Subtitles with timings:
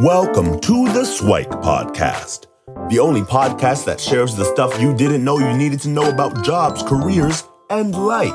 [0.00, 2.46] Welcome to the Swike Podcast,
[2.90, 6.44] the only podcast that shares the stuff you didn't know you needed to know about
[6.44, 8.34] jobs, careers, and life.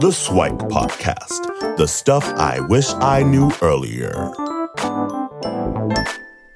[0.00, 4.32] The Swike Podcast, the stuff I wish I knew earlier.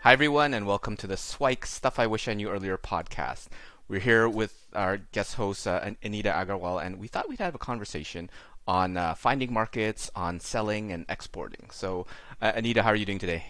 [0.00, 3.46] Hi, everyone, and welcome to the Swike Stuff I Wish I Knew Earlier podcast.
[3.86, 7.58] We're here with our guest host, uh, Anita Agarwal, and we thought we'd have a
[7.58, 8.28] conversation
[8.66, 11.68] on uh, finding markets, on selling and exporting.
[11.70, 12.08] So,
[12.40, 13.44] uh, Anita, how are you doing today?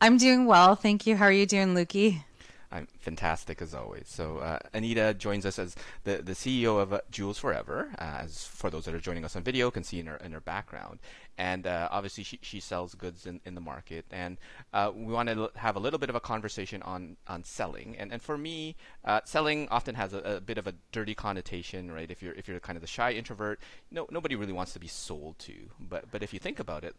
[0.00, 1.16] I'm doing well, thank you.
[1.16, 2.22] How are you doing, Luki?
[2.70, 4.04] I'm fantastic as always.
[4.06, 7.90] So uh, Anita joins us as the, the CEO of uh, Jewels Forever.
[7.98, 10.32] Uh, as for those that are joining us on video, can see in her in
[10.32, 10.98] her background,
[11.38, 14.04] and uh, obviously she, she sells goods in, in the market.
[14.10, 14.36] And
[14.72, 17.96] uh, we want to have a little bit of a conversation on on selling.
[17.96, 21.90] And and for me, uh, selling often has a, a, bit of a dirty connotation,
[21.90, 22.10] right?
[22.10, 24.88] If you're if you're kind of the shy introvert, no nobody really wants to be
[24.88, 25.54] sold to.
[25.80, 26.96] But but if you think about it,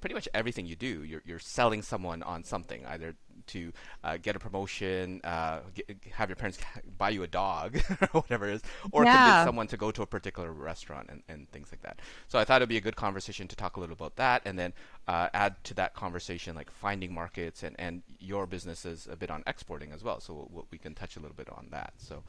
[0.00, 3.14] pretty much everything you do, you're you're selling someone on something, either
[3.48, 6.58] to uh, get a promotion, uh, get, have your parents
[6.98, 7.76] buy you a dog
[8.14, 9.14] or whatever it is, or yeah.
[9.16, 12.00] convince someone to go to a particular restaurant and, and things like that.
[12.28, 14.58] So I thought it'd be a good conversation to talk a little about that, and
[14.58, 14.72] then
[15.08, 19.30] uh, add to that conversation like finding markets and, and your business is a bit
[19.30, 20.20] on exporting as well.
[20.20, 21.94] So we'll, we can touch a little bit on that.
[21.98, 22.22] So.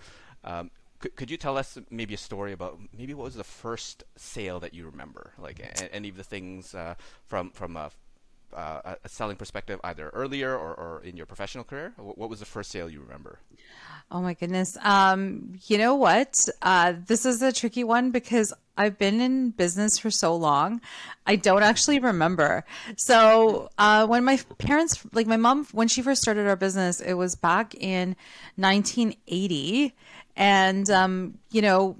[0.43, 4.03] Um, could, could you tell us maybe a story about maybe what was the first
[4.16, 5.59] sale that you remember, like
[5.91, 7.91] any of the things uh, from from a
[8.56, 11.94] uh, a selling perspective, either earlier or, or in your professional career?
[11.98, 13.39] What was the first sale you remember?
[14.11, 14.78] Oh my goodness.
[14.84, 16.48] Um, you know what?
[16.61, 20.81] Uh, this is a tricky one because I've been in business for so long.
[21.26, 22.66] I don't actually remember.
[22.98, 27.14] So, uh, when my parents, like my mom, when she first started our business, it
[27.14, 28.16] was back in
[28.58, 29.95] 1980.
[30.36, 31.95] And, um, you know,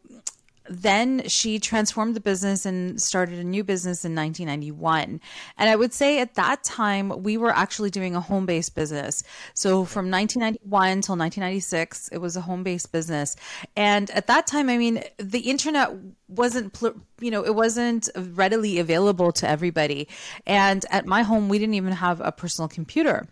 [0.70, 5.20] then she transformed the business and started a new business in 1991.
[5.58, 9.24] And I would say at that time, we were actually doing a home based business.
[9.54, 13.36] So from 1991 until 1996, it was a home based business.
[13.76, 15.92] And at that time, I mean, the internet
[16.28, 16.82] wasn't,
[17.20, 20.08] you know, it wasn't readily available to everybody.
[20.46, 23.28] And at my home, we didn't even have a personal computer.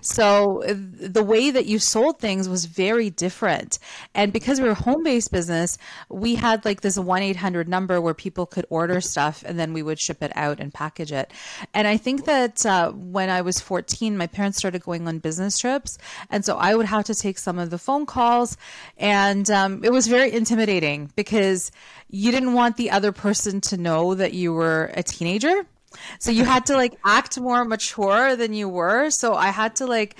[0.00, 3.78] So the way that you sold things was very different.
[4.14, 8.46] And because we were a home-based business, we had like this 1-800 number where people
[8.46, 11.32] could order stuff and then we would ship it out and package it.
[11.72, 15.58] And I think that uh, when I was 14, my parents started going on business
[15.58, 15.98] trips.
[16.30, 18.56] And so I would have to take some of the phone calls.
[18.98, 21.70] And um, it was very intimidating because
[22.08, 25.66] you didn't want the other person to know that you were a teenager
[26.18, 29.10] so you had to like act more mature than you were.
[29.10, 30.16] So I had to like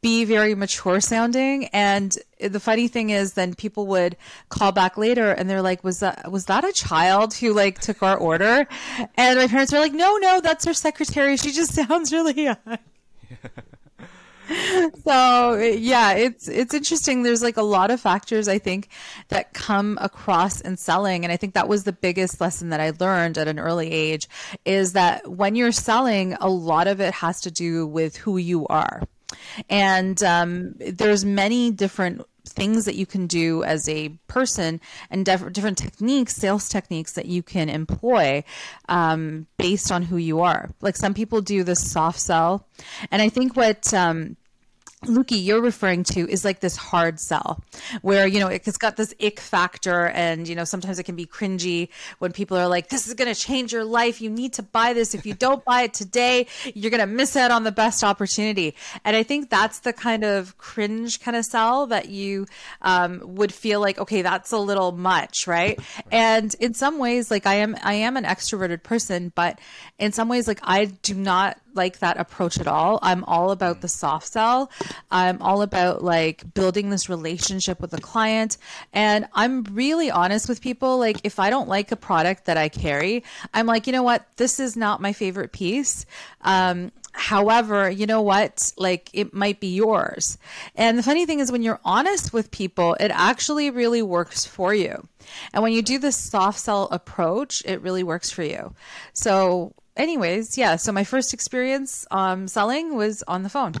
[0.00, 1.66] be very mature sounding.
[1.66, 4.16] And the funny thing is then people would
[4.48, 8.02] call back later and they're like, was that, was that a child who like took
[8.02, 8.66] our order?
[9.16, 11.36] And my parents were like, no, no, that's our secretary.
[11.36, 12.56] She just sounds really young.
[15.04, 17.22] so yeah, it's it's interesting.
[17.22, 18.88] There's like a lot of factors I think
[19.28, 22.92] that come across in selling, and I think that was the biggest lesson that I
[22.98, 24.28] learned at an early age
[24.64, 28.66] is that when you're selling, a lot of it has to do with who you
[28.68, 29.02] are,
[29.68, 35.52] and um, there's many different things that you can do as a person and def-
[35.52, 38.44] different techniques, sales techniques that you can employ
[38.88, 40.70] um, based on who you are.
[40.80, 42.66] Like some people do the soft sell.
[43.10, 44.36] And I think what um,
[45.04, 47.62] Luki, you're referring to is like this hard sell
[48.02, 51.24] where, you know, it's got this ick factor and, you know, sometimes it can be
[51.24, 51.88] cringy
[52.18, 54.20] when people are like, this is going to change your life.
[54.20, 55.14] You need to buy this.
[55.14, 58.74] If you don't buy it today, you're going to miss out on the best opportunity.
[59.04, 62.46] And I think that's the kind of cringe kind of sell that you
[62.82, 65.78] um, would feel like, okay, that's a little much, right?
[66.10, 69.60] And in some ways, like I am, I am an extroverted person, but
[70.00, 72.98] in some ways, like I do not like that approach at all.
[73.02, 74.70] I'm all about the soft sell.
[75.10, 78.58] I'm all about like building this relationship with the client.
[78.92, 80.98] And I'm really honest with people.
[80.98, 83.24] Like, if I don't like a product that I carry,
[83.54, 84.26] I'm like, you know what?
[84.36, 86.06] This is not my favorite piece.
[86.42, 88.72] Um, However, you know what?
[88.76, 90.38] Like it might be yours.
[90.76, 94.72] And the funny thing is, when you're honest with people, it actually really works for
[94.72, 95.08] you.
[95.52, 98.72] And when you do this soft sell approach, it really works for you.
[99.14, 100.76] So anyways, yeah.
[100.76, 103.74] So my first experience um, selling was on the phone.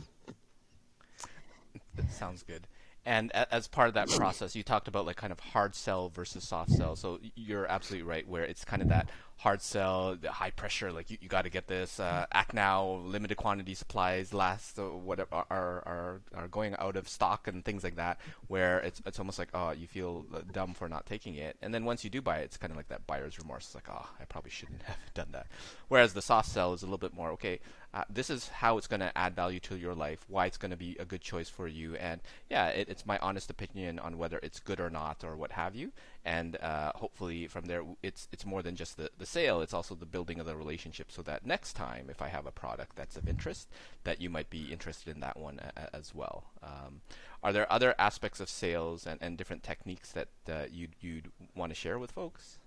[1.94, 2.66] That sounds good.
[3.06, 6.46] And as part of that process, you talked about like kind of hard sell versus
[6.46, 6.94] soft sell.
[6.94, 11.16] So you're absolutely right, where it's kind of that hard sell, high pressure, like you,
[11.20, 15.46] you got to get this, uh, act now, limited quantity supplies last, uh, whatever are,
[15.50, 18.18] are are going out of stock and things like that,
[18.48, 21.84] where it's it's almost like oh you feel dumb for not taking it, and then
[21.84, 24.08] once you do buy it, it's kind of like that buyer's remorse, it's like oh
[24.20, 25.46] I probably shouldn't have done that.
[25.88, 27.60] Whereas the soft sell is a little bit more okay.
[27.94, 30.70] uh, this is how it's going to add value to your life, why it's going
[30.72, 32.20] to be a good choice for you, and
[32.50, 35.76] yeah, it, it's my honest opinion on whether it's good or not or what have
[35.76, 35.92] you.
[36.28, 39.94] And uh, hopefully from there, it's it's more than just the, the sale; it's also
[39.94, 41.10] the building of the relationship.
[41.10, 43.66] So that next time, if I have a product that's of interest,
[44.04, 46.44] that you might be interested in that one a, a, as well.
[46.62, 47.00] Um,
[47.42, 51.70] are there other aspects of sales and, and different techniques that uh, you'd you'd want
[51.70, 52.58] to share with folks?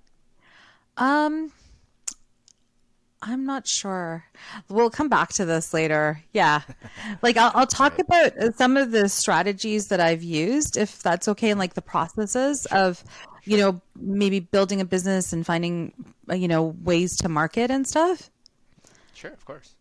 [0.97, 1.51] Um
[3.23, 4.25] I'm not sure.
[4.67, 6.23] We'll come back to this later.
[6.33, 6.61] Yeah.
[7.21, 8.31] Like I'll, I'll talk right.
[8.33, 12.65] about some of the strategies that I've used, if that's okay, and like the processes
[12.69, 12.79] sure.
[12.79, 13.03] of,
[13.43, 15.93] you know, maybe building a business and finding,
[16.31, 18.29] you know, ways to market and stuff.
[19.13, 19.75] Sure, of course.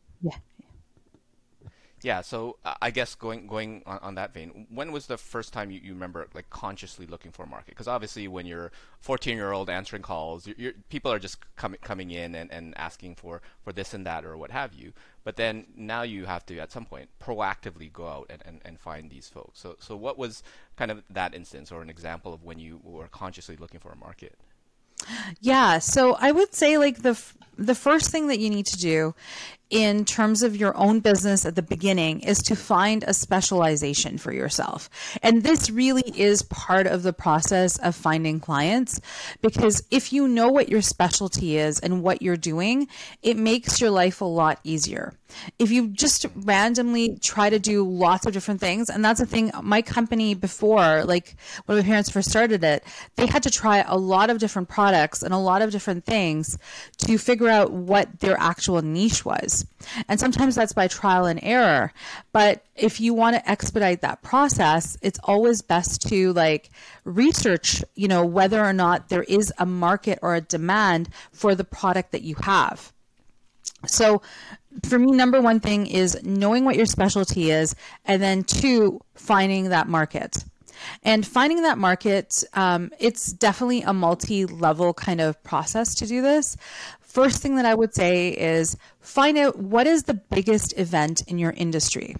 [2.02, 2.22] Yeah.
[2.22, 5.70] So uh, I guess going going on, on, that vein, when was the first time
[5.70, 7.70] you, you remember like consciously looking for a market?
[7.70, 11.78] Because obviously, when you're 14 year old answering calls, you're, you're, people are just coming
[11.82, 14.92] coming in and, and asking for, for this and that or what have you.
[15.24, 18.80] But then now you have to at some point proactively go out and, and, and
[18.80, 19.60] find these folks.
[19.60, 20.42] So so what was
[20.76, 23.96] kind of that instance or an example of when you were consciously looking for a
[23.96, 24.38] market?
[25.40, 27.20] Yeah, so I would say like the
[27.56, 29.14] the first thing that you need to do
[29.70, 34.32] in terms of your own business at the beginning is to find a specialization for
[34.32, 34.90] yourself.
[35.22, 39.00] And this really is part of the process of finding clients
[39.40, 42.88] because if you know what your specialty is and what you're doing,
[43.22, 45.14] it makes your life a lot easier.
[45.60, 49.52] If you just randomly try to do lots of different things, and that's the thing,
[49.62, 51.36] my company before, like
[51.66, 52.84] when my parents first started it,
[53.16, 56.58] they had to try a lot of different products and a lot of different things
[56.98, 59.59] to figure out what their actual niche was.
[60.08, 61.92] And sometimes that's by trial and error.
[62.32, 66.70] But if you want to expedite that process, it's always best to like
[67.04, 71.64] research, you know, whether or not there is a market or a demand for the
[71.64, 72.92] product that you have.
[73.86, 74.22] So
[74.84, 77.74] for me, number one thing is knowing what your specialty is,
[78.04, 80.44] and then two, finding that market.
[81.02, 86.22] And finding that market, um, it's definitely a multi level kind of process to do
[86.22, 86.56] this.
[87.00, 91.38] First thing that I would say is find out what is the biggest event in
[91.38, 92.16] your industry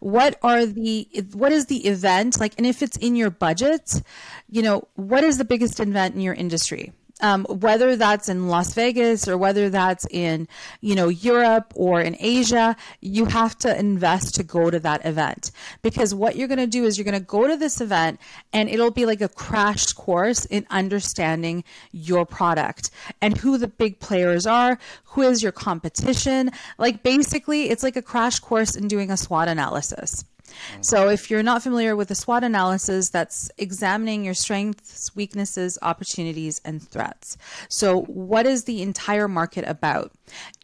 [0.00, 4.02] what are the what is the event like and if it's in your budget
[4.48, 6.92] you know what is the biggest event in your industry
[7.24, 10.46] um, whether that's in Las Vegas or whether that's in,
[10.82, 15.50] you know, Europe or in Asia, you have to invest to go to that event
[15.80, 18.20] because what you're going to do is you're going to go to this event
[18.52, 22.90] and it'll be like a crash course in understanding your product
[23.22, 26.50] and who the big players are, who is your competition.
[26.76, 30.26] Like basically, it's like a crash course in doing a SWOT analysis.
[30.44, 30.82] Mm-hmm.
[30.82, 36.60] So, if you're not familiar with the SWOT analysis, that's examining your strengths, weaknesses, opportunities,
[36.64, 37.36] and threats.
[37.68, 40.12] So, what is the entire market about?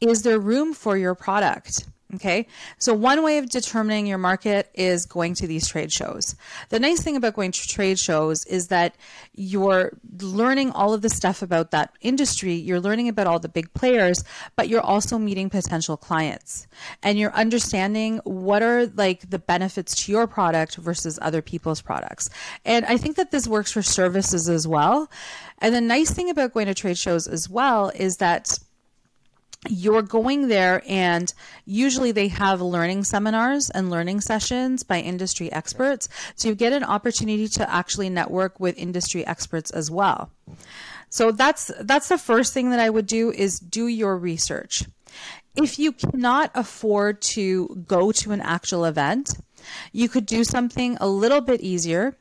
[0.00, 1.84] Is there room for your product?
[2.14, 2.48] Okay,
[2.78, 6.34] so one way of determining your market is going to these trade shows.
[6.70, 8.96] The nice thing about going to trade shows is that
[9.34, 13.72] you're learning all of the stuff about that industry, you're learning about all the big
[13.74, 14.24] players,
[14.56, 16.66] but you're also meeting potential clients
[17.04, 22.28] and you're understanding what are like the benefits to your product versus other people's products.
[22.64, 25.08] And I think that this works for services as well.
[25.58, 28.58] And the nice thing about going to trade shows as well is that
[29.68, 31.32] you're going there and
[31.66, 36.08] usually they have learning seminars and learning sessions by industry experts.
[36.34, 40.30] So you get an opportunity to actually network with industry experts as well.
[41.10, 44.84] So that's that's the first thing that i would do is do your research.
[45.56, 49.34] If you cannot afford to go to an actual event
[49.92, 52.16] you could do something a little bit easier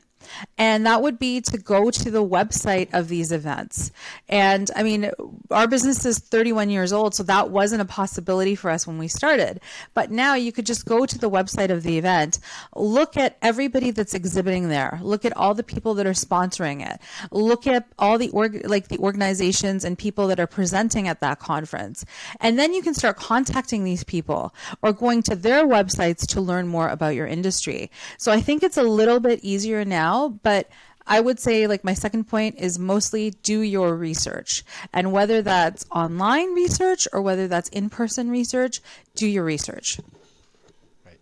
[0.58, 3.90] and that would be to go to the website of these events.
[4.28, 5.10] And I mean,
[5.50, 9.08] our business is 31 years old, so that wasn't a possibility for us when we
[9.08, 9.60] started.
[9.94, 12.38] But now you could just go to the website of the event,
[12.74, 17.00] look at everybody that's exhibiting there, look at all the people that are sponsoring it,
[17.30, 21.38] look at all the org- like the organizations and people that are presenting at that
[21.38, 22.04] conference.
[22.40, 26.66] And then you can start contacting these people or going to their websites to learn
[26.68, 27.90] more about your industry.
[28.18, 30.68] So I think it's a little bit easier now now, but
[31.06, 34.64] I would say like my second point is mostly do your research.
[34.92, 38.80] And whether that's online research or whether that's in-person research,
[39.14, 40.00] do your research.
[41.04, 41.18] Right.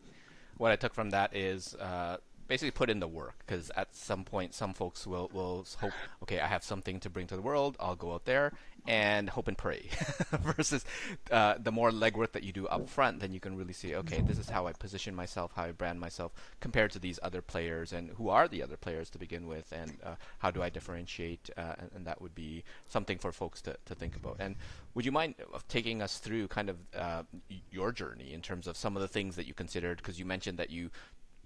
[0.57, 2.18] What I took from that is uh,
[2.49, 5.92] basically put in the work because at some point some folks will will hope
[6.23, 8.52] okay I have something to bring to the world I'll go out there
[8.88, 9.88] and hope and pray
[10.40, 10.85] versus
[11.30, 14.21] uh, the more legwork that you do up front then you can really see okay
[14.23, 17.92] this is how i position myself how i brand myself compared to these other players
[17.92, 21.50] and who are the other players to begin with and uh, how do i differentiate
[21.57, 24.37] uh, and, and, that would be something for folks to, to think about.
[24.38, 24.57] And
[24.95, 25.35] would you mind
[25.68, 27.23] taking us through kind of uh,
[27.71, 29.99] your journey in terms of some of the things that you considered?
[29.99, 30.90] Because you mentioned that you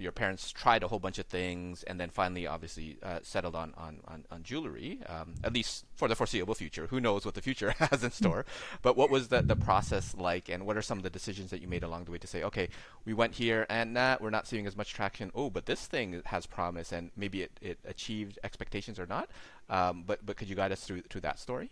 [0.02, 3.72] your parents tried a whole bunch of things and then finally obviously uh, settled on
[3.76, 6.86] on, on, on jewelry um, at least for the foreseeable future.
[6.88, 8.44] Who knows what the future has in store.
[8.82, 11.62] But what was the, the process like and what are some of the decisions that
[11.62, 12.68] you made along the way to say okay
[13.04, 15.30] we went here and nah, we're not seeing as much traction.
[15.34, 19.30] Oh but this thing has promise and maybe it, it achieved expectations or not.
[19.70, 21.70] Um, but but could you guide us through through that story?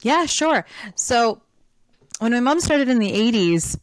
[0.00, 0.64] Yeah sure.
[0.94, 1.42] So
[2.18, 3.78] when my mom started in the 80s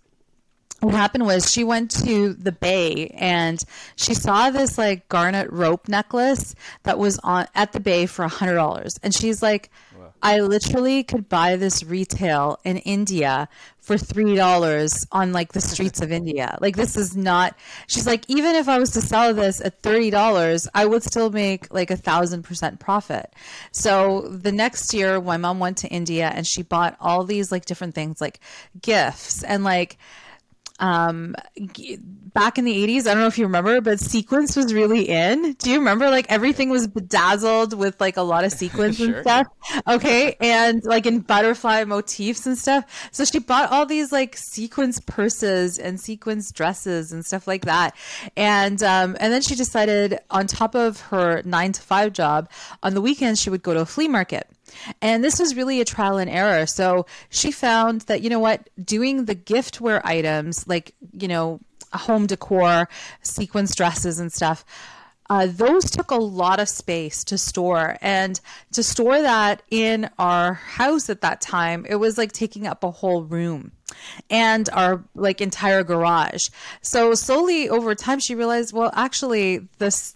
[0.81, 3.63] what happened was she went to the bay and
[3.95, 8.27] she saw this like garnet rope necklace that was on at the bay for a
[8.27, 8.99] hundred dollars.
[9.03, 10.11] And she's like wow.
[10.23, 13.47] i literally could buy this retail in india
[13.79, 16.57] for three dollars on like the streets of india.
[16.59, 20.09] Like this is not she's like even if i was to sell this at thirty
[20.09, 23.31] dollars i would still make like a thousand percent profit.
[23.71, 27.65] So the next year my mom went to india and she bought all these like
[27.65, 28.39] different things like
[28.81, 29.99] gifts and like
[30.81, 31.35] um,
[32.33, 35.53] back in the 80s, I don't know if you remember, but sequins was really in.
[35.53, 39.13] Do you remember like everything was bedazzled with like a lot of sequins sure.
[39.13, 39.47] and stuff?
[39.87, 40.35] Okay.
[40.39, 43.09] And like in butterfly motifs and stuff.
[43.11, 47.95] So she bought all these like sequins purses and sequins dresses and stuff like that.
[48.35, 52.49] And, um, and then she decided on top of her nine to five job
[52.81, 54.47] on the weekends, she would go to a flea market.
[55.01, 56.65] And this was really a trial and error.
[56.65, 61.59] So she found that, you know what, doing the giftware items like, you know,
[61.93, 62.87] home decor,
[63.21, 64.65] sequins dresses and stuff,
[65.29, 67.97] uh, those took a lot of space to store.
[68.01, 68.39] And
[68.73, 72.91] to store that in our house at that time, it was like taking up a
[72.91, 73.71] whole room
[74.29, 76.49] and our like entire garage.
[76.81, 80.15] So slowly over time, she realized, well, actually, this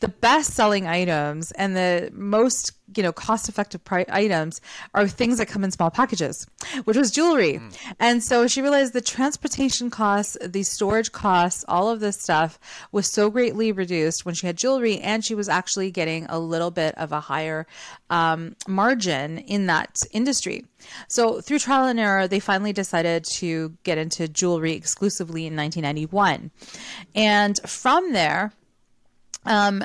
[0.00, 4.60] the best selling items and the most you know cost effective pri- items
[4.94, 6.46] are things that come in small packages
[6.84, 7.54] which was jewelry.
[7.54, 7.76] Mm.
[8.00, 12.58] and so she realized the transportation costs the storage costs all of this stuff
[12.92, 16.70] was so greatly reduced when she had jewelry and she was actually getting a little
[16.70, 17.66] bit of a higher
[18.10, 20.64] um, margin in that industry.
[21.08, 26.50] So through trial and error they finally decided to get into jewelry exclusively in 1991
[27.14, 28.52] and from there
[29.48, 29.82] um,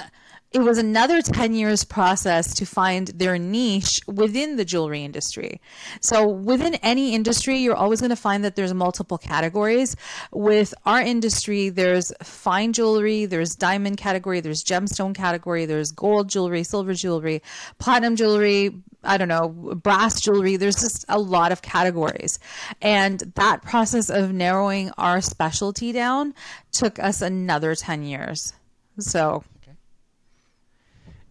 [0.54, 5.60] it was another 10 years process to find their niche within the jewelry industry.
[6.00, 9.96] So within any industry, you're always going to find that there's multiple categories.
[10.32, 16.64] With our industry, there's fine jewelry, there's diamond category, there's gemstone category, there's gold jewelry,
[16.64, 17.42] silver jewelry,
[17.80, 20.58] platinum jewelry, I don't know, brass jewelry.
[20.58, 22.38] There's just a lot of categories.
[22.80, 26.36] And that process of narrowing our specialty down
[26.72, 28.54] took us another 10 years.
[29.00, 29.44] So.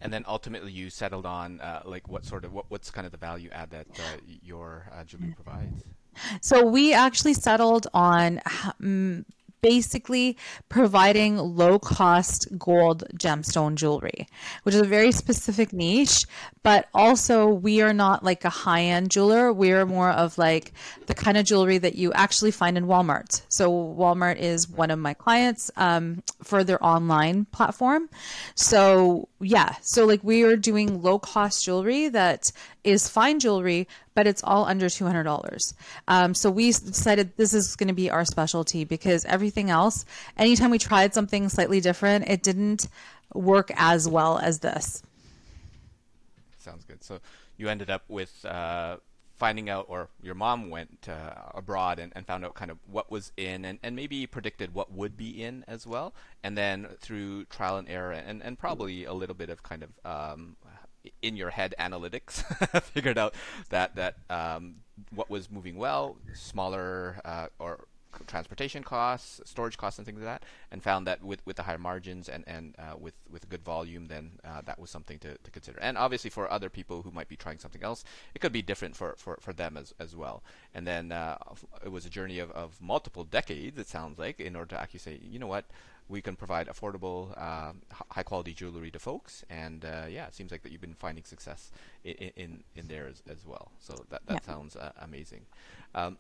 [0.03, 3.13] And then ultimately, you settled on uh, like what sort of what, what's kind of
[3.13, 5.85] the value add that uh, your uh, jewelry provides.
[6.43, 8.41] So we actually settled on
[8.81, 9.25] um,
[9.63, 10.37] basically
[10.69, 14.27] providing low cost gold gemstone jewelry,
[14.65, 16.27] which is a very specific niche.
[16.65, 19.53] But also, we are not like a high end jeweler.
[19.53, 20.73] We're more of like
[21.07, 23.43] the kind of jewelry that you actually find in Walmart.
[23.49, 28.11] So, Walmart is one of my clients um, for their online platform.
[28.55, 32.53] So, yeah, so like we are doing low cost jewelry that
[32.85, 35.75] is fine jewelry, but it's all under $200.
[36.09, 40.05] Um, so we decided this is going to be our specialty because everything else,
[40.37, 42.89] anytime we tried something slightly different, it didn't
[43.35, 45.03] work as well as this.
[46.59, 47.03] Sounds good.
[47.03, 47.19] So
[47.57, 48.99] you ended up with uh,
[49.43, 53.11] finding out, or your mom went uh, abroad and, and, found out kind of what
[53.11, 56.15] was in and, and maybe predicted what would be in as well.
[56.45, 59.91] And then through trial and error and, and probably a little bit of kind of
[60.05, 60.55] um,
[61.23, 62.45] in your head analytics
[62.95, 63.35] figured out
[63.71, 64.77] that that um,
[65.13, 67.89] what was moving well, smaller uh, or
[68.27, 71.79] transportation costs, storage costs, and things like that, and found that with, with the higher
[71.79, 75.51] margins and and uh, with with good volume, then uh, that was something to, to
[75.51, 75.79] consider.
[75.81, 78.05] And obviously, for other people who might be trying something else,
[78.35, 80.43] it could be different for, for, for them as as well.
[80.75, 81.37] And then uh,
[81.85, 83.79] it was a journey of, of multiple decades.
[83.79, 85.65] It sounds like in order to actually say, you know what,
[86.09, 87.73] we can provide affordable, uh,
[88.11, 89.45] high quality jewelry to folks.
[89.49, 91.71] And uh, yeah, it seems like that you've been finding success
[92.05, 93.73] in in, in there as, as well.
[93.79, 94.53] So that that yeah.
[94.55, 95.47] sounds uh, amazing.
[95.95, 96.19] Um,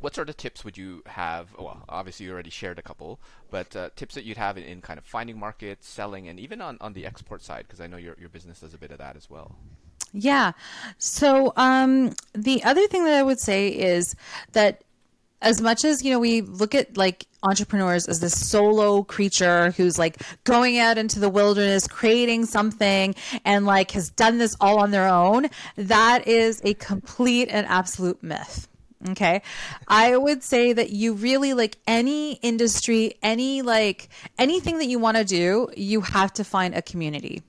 [0.00, 1.48] what sort of tips would you have?
[1.58, 3.20] Well, obviously you already shared a couple,
[3.50, 6.60] but uh, tips that you'd have in, in, kind of finding markets, selling, and even
[6.60, 8.98] on, on the export side, because I know your your business does a bit of
[8.98, 9.56] that as well.
[10.12, 10.52] Yeah.
[10.98, 14.14] So um, the other thing that I would say is
[14.52, 14.84] that
[15.44, 19.98] as much as you know we look at like entrepreneurs as this solo creature who's
[19.98, 24.90] like going out into the wilderness creating something and like has done this all on
[24.90, 25.46] their own
[25.76, 28.68] that is a complete and absolute myth
[29.10, 29.42] okay.
[29.88, 34.08] I would say that you really like any industry any like
[34.38, 37.42] anything that you want to do you have to find a community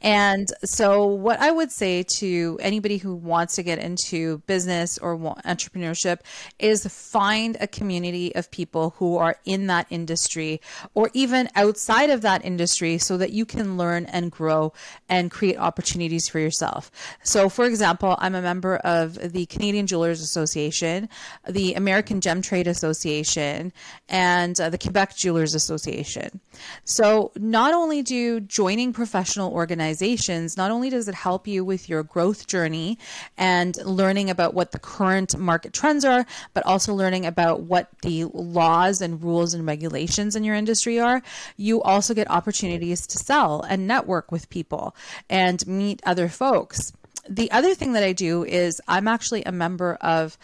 [0.00, 5.18] and so, what I would say to anybody who wants to get into business or
[5.18, 6.20] entrepreneurship
[6.58, 10.60] is find a community of people who are in that industry
[10.94, 14.72] or even outside of that industry so that you can learn and grow
[15.08, 16.92] and create opportunities for yourself.
[17.24, 21.08] So, for example, I'm a member of the Canadian Jewelers Association,
[21.48, 23.72] the American Gem Trade Association,
[24.08, 26.40] and uh, the Quebec Jewelers Association.
[26.84, 31.88] So, not only do joining professional organizations organizations, not only does it help you with
[31.88, 32.98] your growth journey
[33.38, 38.24] and learning about what the current market trends are, but also learning about what the
[38.34, 41.22] laws and rules and regulations in your industry are,
[41.56, 44.94] you also get opportunities to sell and network with people
[45.30, 46.92] and meet other folks.
[47.28, 50.36] The other thing that I do is I'm actually a member of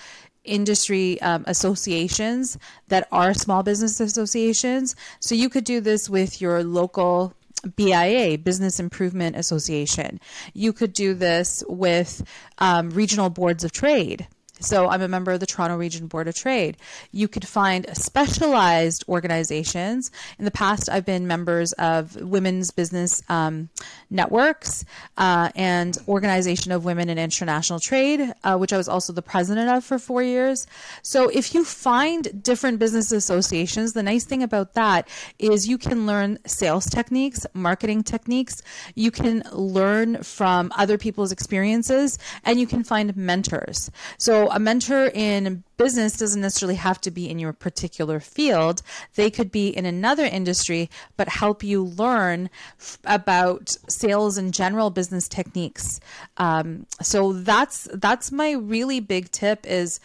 [0.45, 2.59] industry um, associations
[2.89, 4.95] that are small business associations.
[5.21, 7.33] So you could do this with your local
[7.77, 10.21] BIA, Business Improvement Association.
[10.53, 12.23] You could do this with
[12.59, 14.27] um, regional boards of trade.
[14.61, 16.77] So I'm a member of the Toronto Region Board of Trade.
[17.11, 20.11] You could find specialized organizations.
[20.39, 23.69] In the past, I've been members of women's business um,
[24.11, 24.85] networks
[25.17, 29.69] uh, and Organization of Women in International Trade, uh, which I was also the president
[29.69, 30.67] of for four years.
[31.03, 35.09] So if you find different business associations, the nice thing about that
[35.39, 38.63] is you can learn sales techniques, marketing techniques.
[38.95, 43.91] You can learn from other people's experiences, and you can find mentors.
[44.17, 48.83] So a mentor in business doesn't necessarily have to be in your particular field.
[49.15, 54.91] They could be in another industry, but help you learn f- about sales and general
[54.91, 56.01] business techniques.
[56.37, 60.01] Um, so that's that's my really big tip is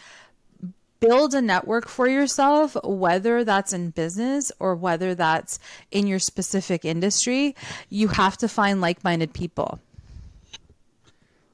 [1.00, 5.58] build a network for yourself, whether that's in business or whether that's
[5.90, 7.56] in your specific industry.
[7.88, 9.80] You have to find like minded people.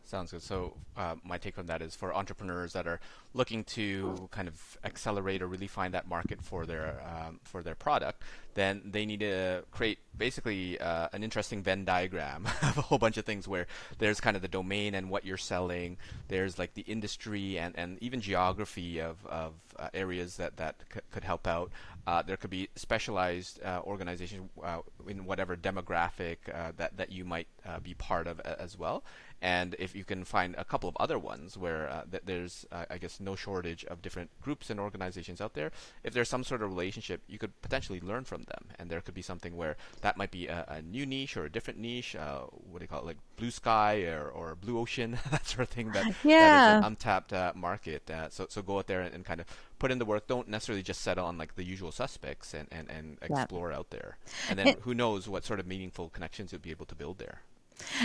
[0.07, 0.43] Sounds good.
[0.43, 3.01] So uh, my take on that is for entrepreneurs that are
[3.35, 7.75] looking to kind of accelerate or really find that market for their um, for their
[7.75, 8.23] product,
[8.55, 13.17] then they need to create basically uh, an interesting Venn diagram of a whole bunch
[13.17, 13.67] of things where
[13.99, 15.97] there's kind of the domain and what you're selling.
[16.29, 21.01] There's like the industry and, and even geography of, of uh, areas that that c-
[21.11, 21.73] could help out.
[22.07, 26.37] Uh, there could be specialized uh, organizations uh, in whatever demographic
[26.77, 27.49] that that you might
[27.83, 29.03] be part of as well.
[29.43, 32.87] And if you can find a couple of other ones where uh, th- there's, uh,
[32.89, 35.73] I guess, no shortage of different groups and organizations out there,
[36.03, 38.69] if there's some sort of relationship, you could potentially learn from them.
[38.79, 41.51] And there could be something where that might be a, a new niche or a
[41.51, 42.17] different niche.
[42.17, 45.61] Uh, what do you call it, like blue sky or, or blue ocean, that sort
[45.61, 45.93] of thing.
[45.93, 46.39] That, yeah.
[46.39, 48.11] that is an untapped uh, market.
[48.11, 49.47] Uh, so so go out there and, and, kind of
[49.79, 50.27] put in the work.
[50.27, 54.17] Don't necessarily just settle on like the usual suspects and and, and explore out there.
[54.49, 57.19] And then it, who knows what sort of meaningful connections you'll be able to build
[57.19, 57.41] there.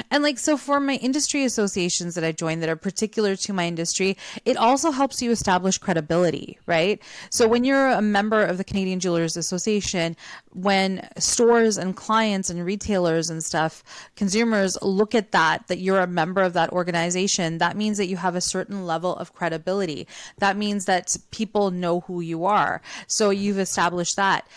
[0.09, 3.65] And like, so for my industry associations that I joined that are particular to my
[3.65, 7.01] industry, it also helps you establish credibility, right?
[7.29, 10.15] So when you're a member of the Canadian Jewelers Association,
[10.53, 13.83] when stores and clients and retailers and stuff,
[14.15, 18.17] consumers look at that, that you're a member of that organization, that means that you
[18.17, 20.07] have a certain level of credibility.
[20.39, 22.81] That means that people know who you are.
[23.07, 24.47] So you've established that.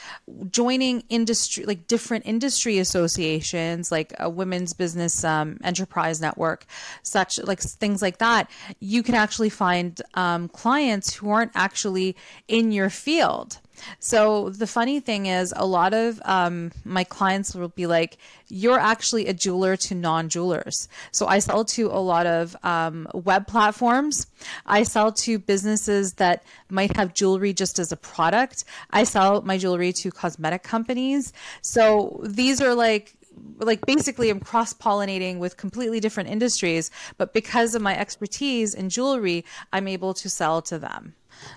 [0.50, 6.66] Joining industry, like different industry associations, like a women's business business um, enterprise network,
[7.02, 12.16] such like things like that, you can actually find um, clients who aren't actually
[12.48, 13.60] in your field.
[13.98, 18.78] So the funny thing is, a lot of um, my clients will be like, "You're
[18.78, 24.28] actually a jeweler to non-jewelers." So I sell to a lot of um, web platforms.
[24.64, 28.64] I sell to businesses that might have jewelry just as a product.
[28.90, 31.32] I sell my jewelry to cosmetic companies.
[31.60, 33.12] So these are like
[33.58, 38.88] like basically I'm cross pollinating with completely different industries, but because of my expertise in
[38.88, 41.14] jewelry, I'm able to sell to them.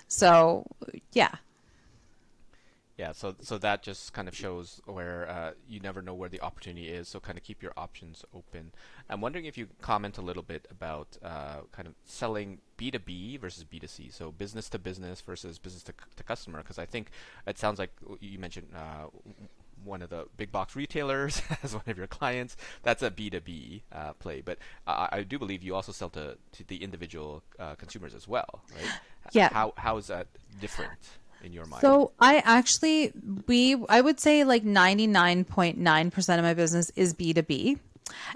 [0.07, 0.65] So,
[1.13, 1.35] yeah.
[2.97, 6.41] Yeah, so so that just kind of shows where uh, you never know where the
[6.41, 7.07] opportunity is.
[7.07, 8.71] So kind of keep your options open.
[9.07, 13.63] I'm wondering if you comment a little bit about uh, kind of selling B2B versus
[13.63, 17.11] B2C, so business to business versus business to, to customer, because I think
[17.45, 19.07] it sounds like you mentioned uh,
[19.87, 24.13] one of the big box retailers as one of your clients, that's a B2B uh,
[24.13, 24.41] play.
[24.41, 28.27] But uh, I do believe you also sell to, to the individual uh, consumers as
[28.27, 28.91] well, right?
[29.33, 29.49] Yeah.
[29.51, 30.27] How, how is that
[30.61, 30.99] different?
[31.43, 31.81] in your mind?
[31.81, 33.11] So I actually
[33.45, 37.79] we I would say like 99.9% of my business is B2B.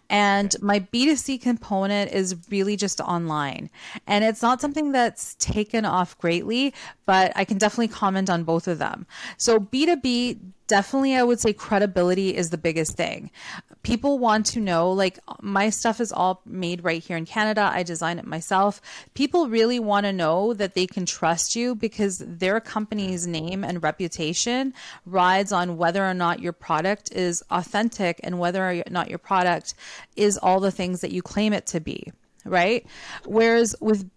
[0.10, 3.70] And my B2C component is really just online.
[4.06, 6.74] And it's not something that's taken off greatly,
[7.06, 9.06] but I can definitely comment on both of them.
[9.38, 10.40] So B2B,
[10.72, 13.30] definitely I would say credibility is the biggest thing.
[13.84, 17.70] People want to know, like, my stuff is all made right here in Canada.
[17.74, 18.82] I design it myself.
[19.14, 23.84] People really want to know that they can trust you because their company's name and
[23.84, 24.74] reputation
[25.06, 29.74] rides on whether or not your product is authentic and whether or not your product
[30.16, 32.88] is all the things that you claim it to be right?
[33.26, 34.10] Whereas with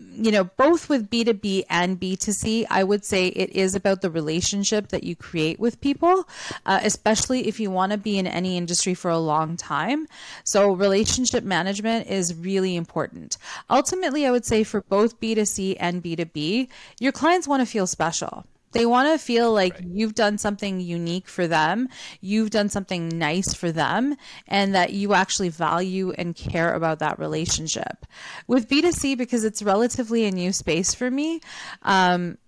[0.00, 4.88] you know, both with B2B and B2C, I would say it is about the relationship
[4.88, 6.28] that you create with people,
[6.66, 10.06] uh, especially if you want to be in any industry for a long time.
[10.44, 13.38] So, relationship management is really important.
[13.70, 16.68] Ultimately, I would say for both B2C and B2B,
[17.00, 18.44] your clients want to feel special.
[18.72, 19.84] They want to feel like right.
[19.86, 21.88] you've done something unique for them,
[22.20, 27.18] you've done something nice for them, and that you actually value and care about that
[27.18, 28.06] relationship.
[28.46, 31.40] With B2C, because it's relatively a new space for me,
[31.82, 32.38] um,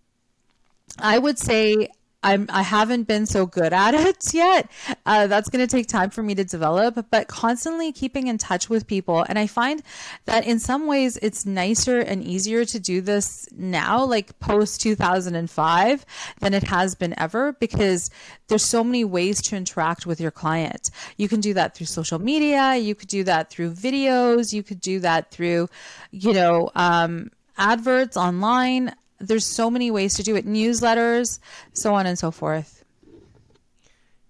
[0.98, 1.88] I would say
[2.22, 4.70] I'm I haven't been so good at it yet.
[5.06, 8.68] Uh, that's going to take time for me to develop, but constantly keeping in touch
[8.68, 9.82] with people, and I find
[10.26, 16.06] that in some ways it's nicer and easier to do this now, like post 2005,
[16.40, 18.10] than it has been ever, because
[18.48, 20.90] there's so many ways to interact with your client.
[21.16, 24.80] You can do that through social media, you could do that through videos, you could
[24.80, 25.68] do that through,
[26.10, 26.70] you know.
[26.74, 27.30] Um,
[27.60, 30.46] adverts online there's so many ways to do it.
[30.46, 31.38] Newsletters
[31.72, 32.84] so on and so forth.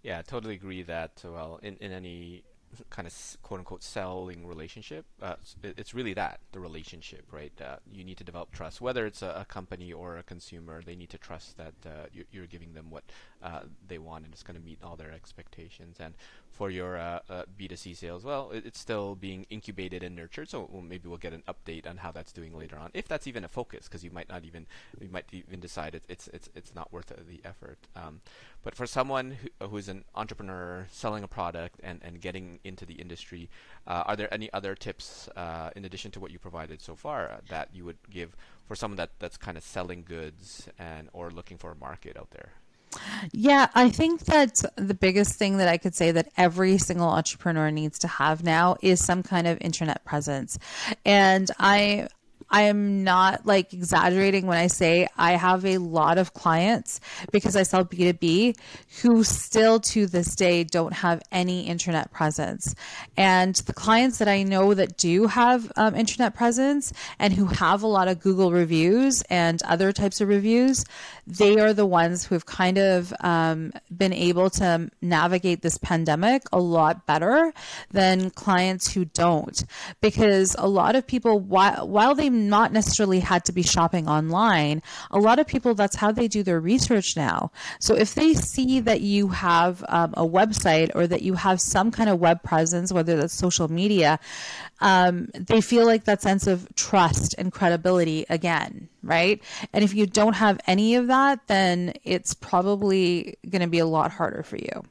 [0.03, 2.45] Yeah I totally agree that well in, in any
[2.89, 8.05] kind of quote unquote selling relationship uh, it's really that the relationship right uh, you
[8.05, 8.81] need to develop trust.
[8.81, 12.27] Whether it's a, a, company or a consumer they need to trust that uh, you're,
[12.31, 13.05] you're, giving them what
[13.43, 16.15] uh, they want and it's going to meet all their expectations and
[16.61, 20.51] for your uh, uh, B2C sales, well, it, it's still being incubated and nurtured.
[20.51, 23.27] So we'll, maybe we'll get an update on how that's doing later on, if that's
[23.27, 24.67] even a focus, because you might not even
[25.01, 27.79] you might even decide it, it's it's it's not worth the effort.
[27.97, 28.21] Um,
[28.63, 32.95] but for someone who, who's an entrepreneur selling a product and, and getting into the
[32.95, 33.49] industry,
[33.87, 37.31] uh, are there any other tips uh, in addition to what you provided so far
[37.31, 41.31] uh, that you would give for someone that, that's kind of selling goods and or
[41.31, 42.53] looking for a market out there?
[43.33, 47.71] Yeah, I think that the biggest thing that I could say that every single entrepreneur
[47.71, 50.59] needs to have now is some kind of internet presence.
[51.05, 52.09] And I
[52.51, 57.01] I am not like exaggerating when I say I have a lot of clients
[57.31, 58.57] because I sell B2B
[59.03, 62.75] who still to this day don't have any internet presence.
[63.17, 67.85] And the clients that I know that do have um, internet presence and who have
[67.85, 70.85] a lot of Google reviews and other types of reviews,
[71.37, 76.43] they are the ones who have kind of um, been able to navigate this pandemic
[76.53, 77.53] a lot better
[77.91, 79.65] than clients who don't.
[80.01, 84.83] Because a lot of people, while, while they not necessarily had to be shopping online.
[85.11, 87.53] A lot of people, that's how they do their research now.
[87.79, 91.91] So if they see that you have um, a website or that you have some
[91.91, 94.19] kind of web presence, whether that's social media,
[94.81, 99.43] um, they feel like that sense of trust and credibility again, right?
[99.73, 103.87] And if you don't have any of that, then it's probably going to be a
[103.87, 104.83] lot harder for you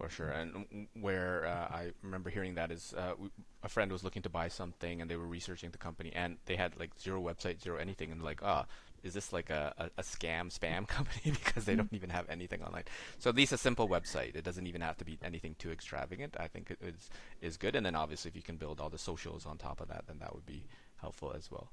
[0.00, 0.30] for sure.
[0.30, 3.14] And where uh, I remember hearing that is uh,
[3.62, 6.56] a friend was looking to buy something and they were researching the company and they
[6.56, 9.84] had like zero website, zero anything, and like, ah, oh, is this like a, a,
[9.98, 12.84] a, scam spam company because they don't even have anything online?
[13.18, 14.34] So at least a simple website.
[14.36, 16.36] It doesn't even have to be anything too extravagant.
[16.40, 17.10] I think it is
[17.42, 17.76] is good.
[17.76, 20.18] And then obviously if you can build all the socials on top of that, then
[20.20, 20.64] that would be
[20.96, 21.68] helpful as well.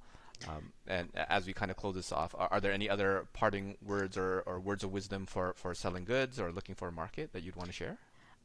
[0.47, 3.75] Um, and as we kind of close this off, are, are there any other parting
[3.81, 7.33] words or, or words of wisdom for, for selling goods or looking for a market
[7.33, 7.97] that you'd want to share?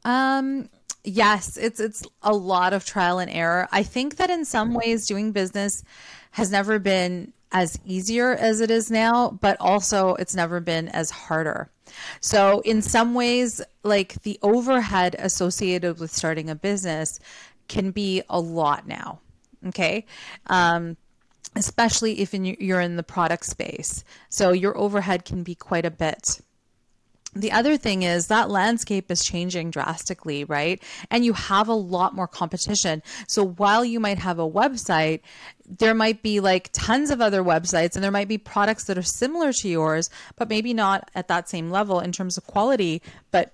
[0.05, 0.69] Um,
[1.03, 3.67] yes, it's it's a lot of trial and error.
[3.71, 5.83] I think that in some ways doing business
[6.31, 11.11] has never been as easier as it is now, but also it's never been as
[11.11, 11.69] harder.
[12.19, 17.19] So in some ways, like the overhead associated with starting a business
[17.67, 19.19] can be a lot now.
[19.67, 20.05] Okay.
[20.47, 20.97] Um,
[21.55, 24.03] especially if in, you're in the product space.
[24.29, 26.41] So your overhead can be quite a bit.
[27.35, 30.81] the other thing is that landscape is changing drastically, right?
[31.09, 33.01] And you have a lot more competition.
[33.27, 35.21] So while you might have a website,
[35.65, 39.01] there might be like tons of other websites and there might be products that are
[39.03, 43.01] similar to yours, but maybe not at that same level in terms of quality,
[43.31, 43.53] but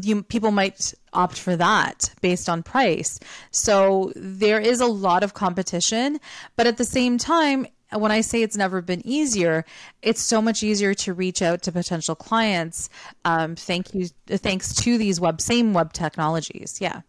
[0.00, 3.20] you people might opt for that based on price.
[3.50, 6.18] So there is a lot of competition,
[6.56, 9.64] but at the same time, when I say it's never been easier,
[10.00, 12.88] it's so much easier to reach out to potential clients.
[13.24, 16.78] Um, thank you, thanks to these web same web technologies.
[16.80, 17.02] Yeah.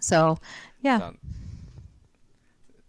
[0.00, 0.38] So,
[0.82, 0.98] yeah.
[0.98, 1.18] Sound,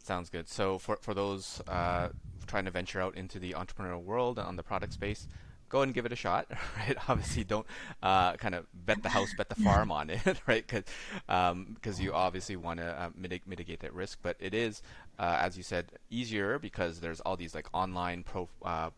[0.02, 0.50] sounds good.
[0.50, 2.10] So for for those uh,
[2.48, 5.28] trying to venture out into the entrepreneurial world and on the product space,
[5.70, 6.98] go and give it a shot, right?
[7.08, 7.66] Obviously, don't
[8.04, 10.66] uh, kind of bet the house, bet the farm on it, right?
[10.66, 10.84] Because
[11.28, 14.20] um, cause you obviously want to uh, mitig- mitigate that risk.
[14.22, 14.82] But it is,
[15.18, 18.90] uh, as you said, easier because there's all these like online pro uh,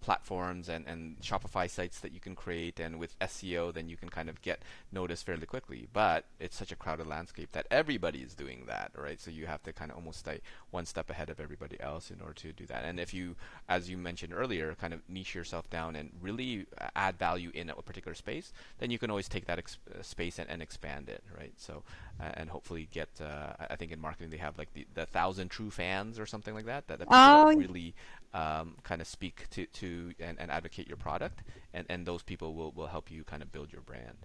[0.00, 4.08] platforms and, and Shopify sites that you can create, and with SEO, then you can
[4.08, 5.88] kind of get noticed fairly quickly.
[5.92, 9.20] But it's such a crowded landscape that everybody is doing that, right?
[9.20, 12.20] So you have to kind of almost stay one step ahead of everybody else in
[12.20, 12.84] order to do that.
[12.84, 13.36] And if you,
[13.68, 17.74] as you mentioned earlier, kind of niche yourself down and really add value in a
[17.74, 21.24] particular space, then you can always take that ex- uh, space and, and expand it,
[21.36, 21.52] right?
[21.56, 21.82] So
[22.20, 23.08] uh, and hopefully get.
[23.20, 26.54] Uh, I think in marketing they have like the, the thousand true fans or something
[26.54, 27.54] like that that, that oh.
[27.54, 27.94] really
[28.36, 32.54] um, kind of speak to, to and, and advocate your product, and, and those people
[32.54, 34.18] will, will help you kind of build your brand.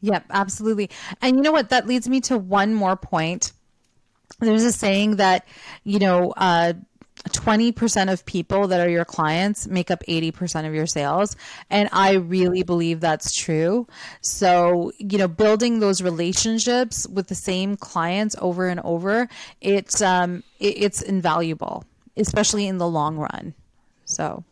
[0.00, 0.90] Yep, absolutely.
[1.22, 1.70] And you know what?
[1.70, 3.52] That leads me to one more point.
[4.40, 5.46] There's a saying that,
[5.84, 6.72] you know, uh,
[7.28, 11.36] 20% of people that are your clients make up 80% of your sales.
[11.70, 13.86] And I really believe that's true.
[14.20, 19.28] So, you know, building those relationships with the same clients over and over,
[19.60, 21.84] it's, um, it, it's invaluable
[22.16, 23.54] especially in the long run.
[24.04, 24.44] So.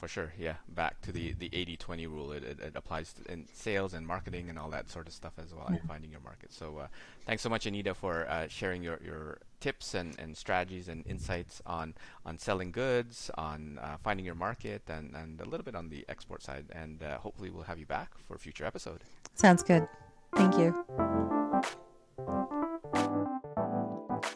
[0.00, 0.54] For sure, yeah.
[0.66, 4.58] Back to the, the 80-20 rule, it, it, it, applies in sales and marketing and
[4.58, 5.76] all that sort of stuff as well, yeah.
[5.86, 6.54] finding your market.
[6.54, 6.86] So uh,
[7.26, 11.60] thanks so much, Anita, for uh, sharing your, your tips and, and strategies and insights
[11.66, 11.92] on,
[12.24, 16.06] on selling goods, on uh, finding your market, and, and a little bit on the
[16.08, 16.64] export side.
[16.72, 19.00] And uh, hopefully we'll have you back for a future episode.
[19.34, 19.86] Sounds good.
[20.34, 22.50] Thank you.